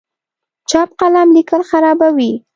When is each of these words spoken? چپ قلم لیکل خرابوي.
چپ 0.69 0.89
قلم 0.99 1.27
لیکل 1.35 1.61
خرابوي. 1.69 2.31